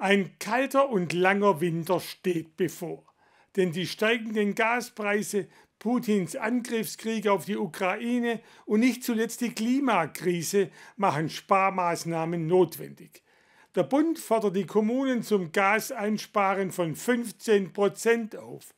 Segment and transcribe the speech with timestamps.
[0.00, 3.04] Ein kalter und langer Winter steht bevor.
[3.56, 5.46] Denn die steigenden Gaspreise,
[5.78, 13.22] Putins Angriffskrieg auf die Ukraine und nicht zuletzt die Klimakrise machen Sparmaßnahmen notwendig.
[13.74, 18.74] Der Bund fordert die Kommunen zum Gaseinsparen von 15 Prozent auf.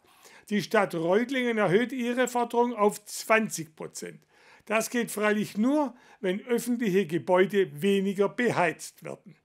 [0.51, 4.19] Die Stadt Reutlingen erhöht ihre Forderung auf 20 Prozent.
[4.67, 9.37] Das geht freilich nur, wenn öffentliche Gebäude weniger beheizt werden.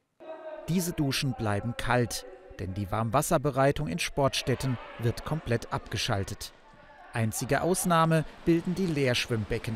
[0.69, 2.25] Diese Duschen bleiben kalt,
[2.59, 6.51] denn die Warmwasserbereitung in Sportstätten wird komplett abgeschaltet.
[7.13, 9.75] Einzige Ausnahme bilden die Leerschwimmbecken.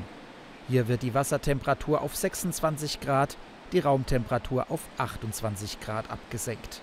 [0.68, 3.38] Hier wird die Wassertemperatur auf 26 Grad,
[3.72, 6.82] die Raumtemperatur auf 28 Grad abgesenkt.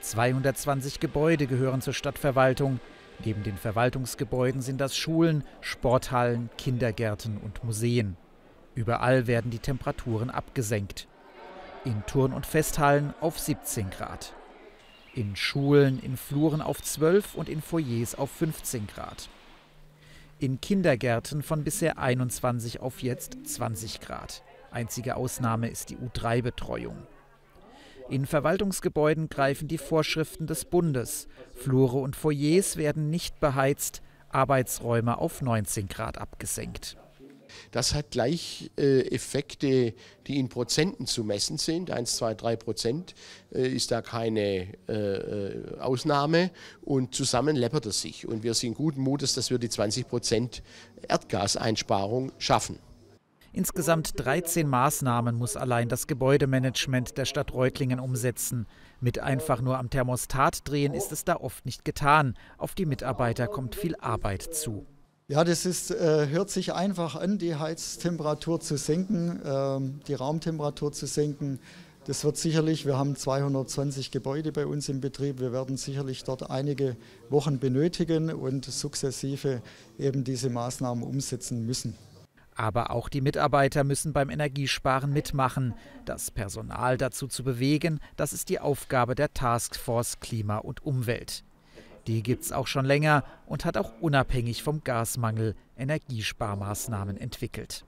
[0.00, 2.80] 220 Gebäude gehören zur Stadtverwaltung.
[3.24, 8.16] Neben den Verwaltungsgebäuden sind das Schulen, Sporthallen, Kindergärten und Museen.
[8.74, 11.06] Überall werden die Temperaturen abgesenkt
[11.84, 14.34] in Turn- und Festhallen auf 17 Grad,
[15.14, 19.28] in Schulen, in Fluren auf 12 und in Foyers auf 15 Grad.
[20.38, 24.42] In Kindergärten von bisher 21 auf jetzt 20 Grad.
[24.70, 26.96] Einzige Ausnahme ist die U3-Betreuung.
[28.08, 31.28] In Verwaltungsgebäuden greifen die Vorschriften des Bundes.
[31.54, 36.96] Flure und Foyers werden nicht beheizt, Arbeitsräume auf 19 Grad abgesenkt.
[37.70, 39.94] Das hat gleich äh, Effekte,
[40.26, 41.90] die in Prozenten zu messen sind.
[41.90, 43.14] 1, 2, 3 Prozent
[43.52, 46.50] äh, ist da keine äh, äh, Ausnahme
[46.82, 48.26] und zusammen läppert es sich.
[48.26, 50.62] Und wir sind guten Mutes, dass wir die 20 Prozent
[51.08, 52.78] Erdgaseinsparung schaffen.
[53.54, 58.66] Insgesamt 13 Maßnahmen muss allein das Gebäudemanagement der Stadt Reutlingen umsetzen.
[58.98, 62.34] Mit einfach nur am Thermostat drehen ist es da oft nicht getan.
[62.56, 64.86] Auf die Mitarbeiter kommt viel Arbeit zu.
[65.32, 70.92] Ja, das ist, äh, hört sich einfach an, die Heiztemperatur zu senken, äh, die Raumtemperatur
[70.92, 71.58] zu senken.
[72.04, 76.50] Das wird sicherlich, wir haben 220 Gebäude bei uns im Betrieb, wir werden sicherlich dort
[76.50, 76.98] einige
[77.30, 79.62] Wochen benötigen und sukzessive
[79.98, 81.96] eben diese Maßnahmen umsetzen müssen.
[82.54, 85.72] Aber auch die Mitarbeiter müssen beim Energiesparen mitmachen.
[86.04, 91.42] Das Personal dazu zu bewegen, das ist die Aufgabe der Taskforce Klima und Umwelt.
[92.06, 97.84] Die gibt es auch schon länger und hat auch unabhängig vom Gasmangel Energiesparmaßnahmen entwickelt.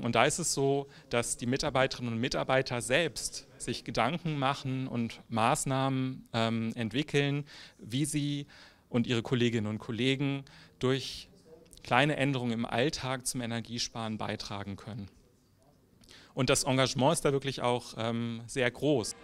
[0.00, 5.20] Und da ist es so, dass die Mitarbeiterinnen und Mitarbeiter selbst sich Gedanken machen und
[5.28, 7.44] Maßnahmen ähm, entwickeln,
[7.78, 8.46] wie sie
[8.88, 10.44] und ihre Kolleginnen und Kollegen
[10.78, 11.28] durch
[11.82, 15.08] kleine Änderungen im Alltag zum Energiesparen beitragen können.
[16.34, 19.14] Und das Engagement ist da wirklich auch ähm, sehr groß.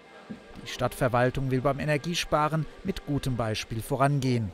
[0.69, 4.53] Die Stadtverwaltung will beim Energiesparen mit gutem Beispiel vorangehen.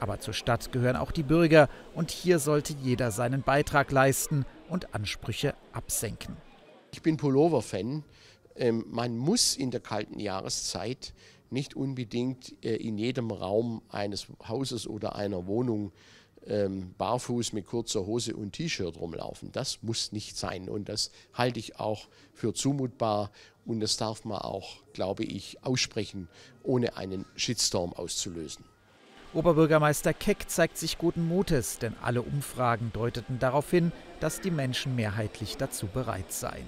[0.00, 4.92] Aber zur Stadt gehören auch die Bürger und hier sollte jeder seinen Beitrag leisten und
[4.92, 6.36] Ansprüche absenken.
[6.92, 8.02] Ich bin Pullover-Fan.
[8.56, 11.14] Ähm, man muss in der kalten Jahreszeit
[11.50, 15.92] nicht unbedingt äh, in jedem Raum eines Hauses oder einer Wohnung
[16.46, 19.52] ähm, barfuß mit kurzer Hose und T-Shirt rumlaufen.
[19.52, 23.30] Das muss nicht sein und das halte ich auch für zumutbar
[23.64, 26.28] und das darf man auch, glaube ich, aussprechen,
[26.62, 28.64] ohne einen Shitstorm auszulösen.
[29.34, 34.94] Oberbürgermeister Keck zeigt sich guten Mutes, denn alle Umfragen deuteten darauf hin, dass die Menschen
[34.94, 36.66] mehrheitlich dazu bereit seien.